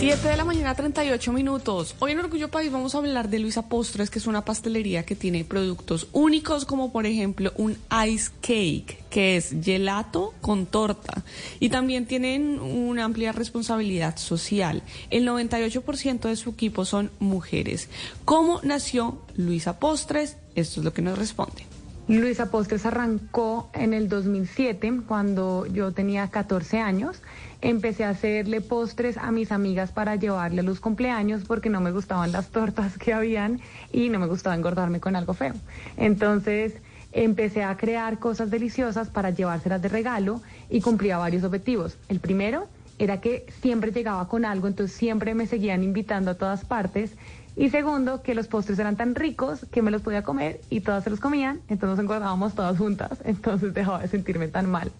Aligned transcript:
7 0.00 0.28
de 0.28 0.36
la 0.38 0.46
mañana, 0.46 0.74
38 0.74 1.30
minutos. 1.30 1.94
Hoy 1.98 2.12
en 2.12 2.20
Orgullo 2.20 2.48
País 2.48 2.72
vamos 2.72 2.94
a 2.94 2.98
hablar 2.98 3.28
de 3.28 3.38
Luisa 3.38 3.68
Postres, 3.68 4.08
que 4.08 4.18
es 4.18 4.26
una 4.26 4.46
pastelería 4.46 5.04
que 5.04 5.14
tiene 5.14 5.44
productos 5.44 6.08
únicos, 6.12 6.64
como 6.64 6.90
por 6.90 7.04
ejemplo 7.04 7.52
un 7.56 7.76
ice 8.06 8.30
cake, 8.40 9.04
que 9.10 9.36
es 9.36 9.54
gelato 9.62 10.32
con 10.40 10.64
torta. 10.64 11.22
Y 11.58 11.68
también 11.68 12.06
tienen 12.06 12.60
una 12.60 13.04
amplia 13.04 13.32
responsabilidad 13.32 14.16
social. 14.16 14.82
El 15.10 15.28
98% 15.28 16.30
de 16.30 16.36
su 16.36 16.48
equipo 16.48 16.86
son 16.86 17.10
mujeres. 17.18 17.90
¿Cómo 18.24 18.60
nació 18.62 19.18
Luisa 19.36 19.78
Postres? 19.80 20.38
Esto 20.54 20.80
es 20.80 20.84
lo 20.84 20.94
que 20.94 21.02
nos 21.02 21.18
responde. 21.18 21.66
Luisa 22.08 22.50
Postres 22.50 22.86
arrancó 22.86 23.70
en 23.72 23.94
el 23.94 24.08
2007, 24.08 25.02
cuando 25.06 25.66
yo 25.66 25.92
tenía 25.92 26.28
14 26.28 26.78
años 26.80 27.22
empecé 27.62 28.04
a 28.04 28.10
hacerle 28.10 28.60
postres 28.60 29.16
a 29.18 29.30
mis 29.30 29.52
amigas 29.52 29.92
para 29.92 30.16
llevarle 30.16 30.60
a 30.60 30.64
los 30.64 30.80
cumpleaños 30.80 31.42
porque 31.46 31.68
no 31.68 31.80
me 31.80 31.92
gustaban 31.92 32.32
las 32.32 32.48
tortas 32.48 32.96
que 32.98 33.12
habían 33.12 33.60
y 33.92 34.08
no 34.08 34.18
me 34.18 34.26
gustaba 34.26 34.56
engordarme 34.56 34.98
con 34.98 35.14
algo 35.14 35.34
feo. 35.34 35.54
Entonces 35.96 36.74
empecé 37.12 37.64
a 37.64 37.76
crear 37.76 38.18
cosas 38.18 38.50
deliciosas 38.50 39.08
para 39.08 39.30
llevárselas 39.30 39.82
de 39.82 39.88
regalo 39.88 40.40
y 40.68 40.80
cumplía 40.80 41.18
varios 41.18 41.44
objetivos. 41.44 41.96
El 42.08 42.20
primero 42.20 42.66
era 42.98 43.20
que 43.20 43.46
siempre 43.62 43.92
llegaba 43.92 44.28
con 44.28 44.44
algo, 44.44 44.68
entonces 44.68 44.96
siempre 44.96 45.34
me 45.34 45.46
seguían 45.46 45.82
invitando 45.82 46.32
a 46.32 46.34
todas 46.34 46.64
partes. 46.64 47.12
Y 47.60 47.68
segundo, 47.68 48.22
que 48.22 48.34
los 48.34 48.48
postres 48.48 48.78
eran 48.78 48.96
tan 48.96 49.14
ricos 49.14 49.66
que 49.70 49.82
me 49.82 49.90
los 49.90 50.00
podía 50.00 50.22
comer 50.22 50.62
y 50.70 50.80
todas 50.80 51.04
se 51.04 51.10
los 51.10 51.20
comían, 51.20 51.60
entonces 51.68 51.90
nos 51.90 51.98
engordábamos 51.98 52.54
todas 52.54 52.78
juntas, 52.78 53.18
entonces 53.26 53.74
dejaba 53.74 53.98
de 53.98 54.08
sentirme 54.08 54.48
tan 54.48 54.70
mal. 54.70 54.90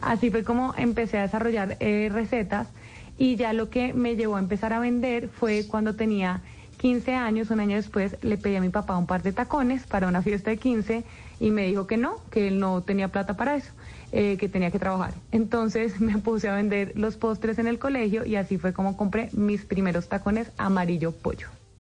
Así 0.00 0.28
fue 0.28 0.42
como 0.42 0.74
empecé 0.76 1.18
a 1.18 1.22
desarrollar 1.22 1.76
eh, 1.78 2.10
recetas 2.12 2.66
y 3.18 3.36
ya 3.36 3.52
lo 3.52 3.70
que 3.70 3.94
me 3.94 4.16
llevó 4.16 4.34
a 4.34 4.40
empezar 4.40 4.72
a 4.72 4.80
vender 4.80 5.28
fue 5.28 5.68
cuando 5.68 5.94
tenía 5.94 6.42
15 6.78 7.14
años, 7.14 7.50
un 7.50 7.60
año 7.60 7.76
después, 7.76 8.16
le 8.22 8.36
pedí 8.36 8.56
a 8.56 8.60
mi 8.60 8.70
papá 8.70 8.98
un 8.98 9.06
par 9.06 9.22
de 9.22 9.32
tacones 9.32 9.86
para 9.86 10.08
una 10.08 10.20
fiesta 10.20 10.50
de 10.50 10.56
15 10.56 11.04
y 11.38 11.50
me 11.52 11.68
dijo 11.68 11.86
que 11.86 11.98
no, 11.98 12.16
que 12.32 12.48
él 12.48 12.58
no 12.58 12.82
tenía 12.82 13.12
plata 13.12 13.36
para 13.36 13.54
eso, 13.54 13.70
eh, 14.10 14.36
que 14.38 14.48
tenía 14.48 14.72
que 14.72 14.80
trabajar. 14.80 15.14
Entonces 15.30 16.00
me 16.00 16.18
puse 16.18 16.48
a 16.48 16.56
vender 16.56 16.94
los 16.96 17.16
postres 17.16 17.60
en 17.60 17.68
el 17.68 17.78
colegio 17.78 18.26
y 18.26 18.34
así 18.34 18.58
fue 18.58 18.72
como 18.72 18.96
compré 18.96 19.28
mis 19.34 19.64
primeros 19.64 20.08
tacones 20.08 20.50
amarillo 20.58 21.12
pollo. 21.12 21.46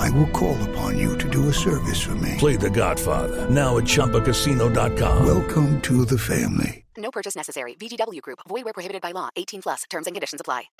I 0.00 0.08
will 0.10 0.28
call 0.28 0.56
upon 0.70 0.98
you 0.98 1.16
to 1.18 1.28
do 1.28 1.48
a 1.48 1.52
service 1.52 2.00
for 2.00 2.14
me. 2.14 2.36
Play 2.38 2.56
The 2.56 2.70
Godfather 2.70 3.48
now 3.50 3.76
at 3.76 3.84
Choppacasino.com. 3.84 5.26
Welcome 5.26 5.80
to 5.82 6.06
the 6.06 6.18
family. 6.18 6.84
No 6.96 7.10
purchase 7.10 7.36
necessary. 7.36 7.76
VGW 7.76 8.20
Group. 8.22 8.38
Void 8.48 8.64
where 8.64 8.72
prohibited 8.72 9.02
by 9.02 9.12
law. 9.12 9.28
18 9.36 9.62
plus. 9.62 9.84
Terms 9.90 10.06
and 10.06 10.14
conditions 10.14 10.40
apply. 10.40 10.70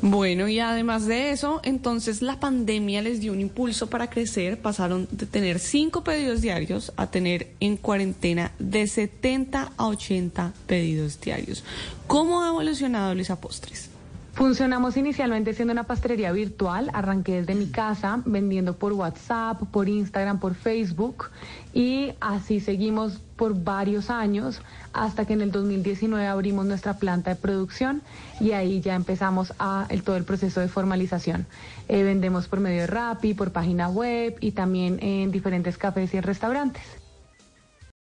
Bueno, 0.00 0.46
y 0.46 0.60
además 0.60 1.06
de 1.06 1.32
eso, 1.32 1.60
entonces 1.64 2.22
la 2.22 2.38
pandemia 2.38 3.02
les 3.02 3.20
dio 3.20 3.32
un 3.32 3.40
impulso 3.40 3.88
para 3.88 4.08
crecer. 4.08 4.62
Pasaron 4.62 5.08
de 5.10 5.26
tener 5.26 5.58
cinco 5.58 6.04
pedidos 6.04 6.40
diarios 6.40 6.92
a 6.96 7.08
tener 7.08 7.48
en 7.58 7.76
cuarentena 7.76 8.52
de 8.60 8.86
70 8.86 9.72
a 9.76 9.86
80 9.88 10.52
pedidos 10.68 11.20
diarios. 11.20 11.64
¿Cómo 12.06 12.42
ha 12.42 12.48
evolucionado 12.48 13.12
Luisa 13.12 13.40
Postres? 13.40 13.90
Funcionamos 14.38 14.96
inicialmente 14.96 15.52
siendo 15.52 15.72
una 15.72 15.82
pastelería 15.82 16.30
virtual, 16.30 16.92
arranqué 16.94 17.40
desde 17.40 17.56
mi 17.56 17.66
casa 17.66 18.22
vendiendo 18.24 18.76
por 18.76 18.92
WhatsApp, 18.92 19.60
por 19.72 19.88
Instagram, 19.88 20.38
por 20.38 20.54
Facebook 20.54 21.30
y 21.74 22.12
así 22.20 22.60
seguimos 22.60 23.18
por 23.34 23.60
varios 23.64 24.10
años 24.10 24.62
hasta 24.92 25.24
que 25.24 25.32
en 25.32 25.40
el 25.40 25.50
2019 25.50 26.24
abrimos 26.28 26.66
nuestra 26.66 26.98
planta 26.98 27.30
de 27.30 27.36
producción 27.36 28.00
y 28.38 28.52
ahí 28.52 28.80
ya 28.80 28.94
empezamos 28.94 29.52
el, 29.88 30.04
todo 30.04 30.14
el 30.14 30.22
proceso 30.22 30.60
de 30.60 30.68
formalización. 30.68 31.44
Eh, 31.88 32.04
vendemos 32.04 32.46
por 32.46 32.60
medio 32.60 32.82
de 32.82 32.86
Rappi, 32.86 33.34
por 33.34 33.50
página 33.50 33.88
web 33.88 34.36
y 34.38 34.52
también 34.52 35.02
en 35.02 35.32
diferentes 35.32 35.76
cafés 35.76 36.14
y 36.14 36.20
restaurantes. 36.20 36.84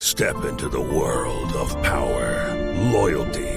Step 0.04 0.36
into 0.48 0.70
the 0.70 0.78
world 0.78 1.56
of 1.56 1.74
power, 1.82 2.54
loyalty. 2.94 3.57